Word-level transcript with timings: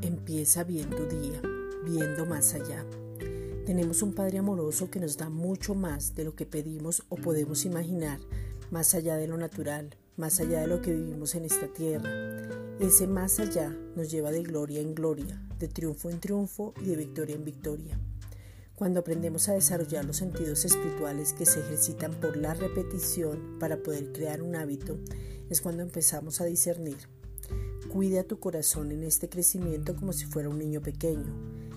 Empieza 0.00 0.64
bien 0.64 0.88
tu 0.88 1.04
día, 1.06 1.42
viendo 1.84 2.24
más 2.24 2.54
allá. 2.54 2.86
Tenemos 3.66 4.00
un 4.00 4.14
Padre 4.14 4.38
amoroso 4.38 4.90
que 4.90 4.98
nos 4.98 5.18
da 5.18 5.28
mucho 5.28 5.74
más 5.74 6.14
de 6.14 6.24
lo 6.24 6.34
que 6.34 6.46
pedimos 6.46 7.02
o 7.10 7.16
podemos 7.16 7.66
imaginar, 7.66 8.18
más 8.70 8.94
allá 8.94 9.18
de 9.18 9.28
lo 9.28 9.36
natural, 9.36 9.94
más 10.16 10.40
allá 10.40 10.62
de 10.62 10.68
lo 10.68 10.80
que 10.80 10.94
vivimos 10.94 11.34
en 11.34 11.44
esta 11.44 11.68
tierra. 11.68 12.08
Ese 12.80 13.06
más 13.06 13.40
allá 13.40 13.68
nos 13.94 14.10
lleva 14.10 14.30
de 14.30 14.42
gloria 14.42 14.80
en 14.80 14.94
gloria, 14.94 15.46
de 15.58 15.68
triunfo 15.68 16.08
en 16.08 16.20
triunfo 16.20 16.72
y 16.80 16.86
de 16.86 16.96
victoria 16.96 17.34
en 17.34 17.44
victoria. 17.44 18.00
Cuando 18.74 19.00
aprendemos 19.00 19.50
a 19.50 19.52
desarrollar 19.52 20.06
los 20.06 20.16
sentidos 20.16 20.64
espirituales 20.64 21.34
que 21.34 21.44
se 21.44 21.60
ejercitan 21.60 22.14
por 22.14 22.38
la 22.38 22.54
repetición 22.54 23.58
para 23.60 23.82
poder 23.82 24.12
crear 24.12 24.40
un 24.40 24.56
hábito, 24.56 24.98
es 25.50 25.60
cuando 25.60 25.82
empezamos 25.82 26.40
a 26.40 26.46
discernir 26.46 26.96
Cuida 27.92 28.24
tu 28.24 28.40
corazón 28.40 28.90
en 28.90 29.02
este 29.02 29.28
crecimiento 29.28 29.94
como 29.94 30.14
si 30.14 30.24
fuera 30.24 30.48
un 30.48 30.58
niño 30.58 30.80
pequeño. 30.80 31.30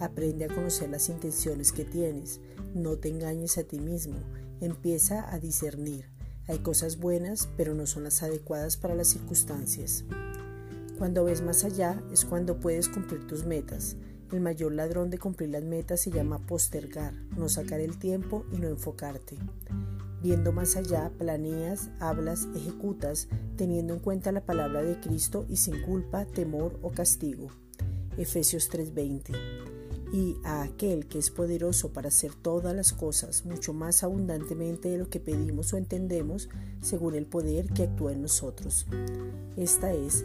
Aprende 0.00 0.44
a 0.44 0.48
conocer 0.52 0.90
las 0.90 1.08
intenciones 1.08 1.70
que 1.70 1.84
tienes. 1.84 2.40
No 2.74 2.96
te 2.96 3.10
engañes 3.10 3.58
a 3.58 3.62
ti 3.62 3.78
mismo. 3.78 4.16
Empieza 4.60 5.32
a 5.32 5.38
discernir. 5.38 6.06
Hay 6.48 6.58
cosas 6.58 6.98
buenas, 6.98 7.48
pero 7.56 7.76
no 7.76 7.86
son 7.86 8.02
las 8.02 8.24
adecuadas 8.24 8.76
para 8.76 8.96
las 8.96 9.06
circunstancias. 9.06 10.04
Cuando 10.98 11.22
ves 11.22 11.42
más 11.42 11.62
allá 11.62 12.02
es 12.10 12.24
cuando 12.24 12.58
puedes 12.58 12.88
cumplir 12.88 13.28
tus 13.28 13.44
metas. 13.44 13.96
El 14.32 14.40
mayor 14.40 14.72
ladrón 14.72 15.10
de 15.10 15.18
cumplir 15.18 15.50
las 15.50 15.64
metas 15.64 16.02
se 16.02 16.12
llama 16.12 16.38
postergar, 16.38 17.14
no 17.36 17.48
sacar 17.48 17.80
el 17.80 17.98
tiempo 17.98 18.44
y 18.52 18.58
no 18.58 18.68
enfocarte. 18.68 19.36
Viendo 20.22 20.52
más 20.52 20.76
allá, 20.76 21.10
planeas, 21.18 21.90
hablas, 21.98 22.46
ejecutas, 22.54 23.28
teniendo 23.56 23.94
en 23.94 24.00
cuenta 24.00 24.30
la 24.30 24.44
palabra 24.44 24.82
de 24.82 25.00
Cristo 25.00 25.46
y 25.48 25.56
sin 25.56 25.82
culpa, 25.82 26.26
temor 26.26 26.78
o 26.82 26.90
castigo. 26.90 27.48
Efesios 28.18 28.68
3:20. 28.70 29.32
Y 30.12 30.36
a 30.44 30.62
aquel 30.62 31.06
que 31.06 31.18
es 31.18 31.30
poderoso 31.30 31.92
para 31.92 32.08
hacer 32.08 32.34
todas 32.34 32.74
las 32.74 32.92
cosas 32.92 33.44
mucho 33.46 33.72
más 33.72 34.02
abundantemente 34.04 34.90
de 34.90 34.98
lo 34.98 35.08
que 35.08 35.20
pedimos 35.20 35.72
o 35.72 35.76
entendemos, 35.76 36.48
según 36.82 37.14
el 37.14 37.26
poder 37.26 37.66
que 37.68 37.84
actúa 37.84 38.12
en 38.12 38.22
nosotros. 38.22 38.86
Esta 39.56 39.92
es 39.92 40.24